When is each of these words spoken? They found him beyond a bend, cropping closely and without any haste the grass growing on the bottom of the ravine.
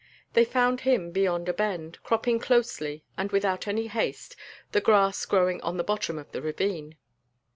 They 0.33 0.45
found 0.45 0.81
him 0.81 1.11
beyond 1.11 1.47
a 1.47 1.53
bend, 1.53 2.01
cropping 2.01 2.39
closely 2.39 3.03
and 3.19 3.31
without 3.31 3.67
any 3.67 3.85
haste 3.85 4.35
the 4.71 4.81
grass 4.81 5.27
growing 5.27 5.61
on 5.61 5.77
the 5.77 5.83
bottom 5.83 6.17
of 6.17 6.31
the 6.31 6.41
ravine. 6.41 6.97